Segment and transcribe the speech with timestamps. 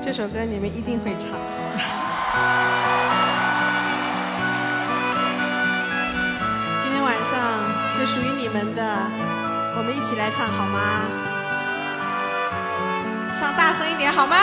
[0.00, 1.28] 这首歌你们一定会唱。
[6.82, 7.36] 今天晚上
[7.90, 8.82] 是属于你们的
[9.76, 10.80] 我们一起来唱好吗？
[13.38, 14.36] 唱大声一点好吗？